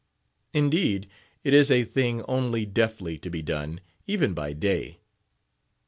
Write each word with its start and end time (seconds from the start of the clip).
Indeed, 0.51 1.07
it 1.43 1.53
is 1.53 1.69
a 1.69 1.83
thing 1.83 2.23
only 2.27 2.65
deftly 2.65 3.19
to 3.19 3.29
be 3.29 3.43
done, 3.43 3.81
even 4.07 4.33
by 4.33 4.51
day. 4.51 4.97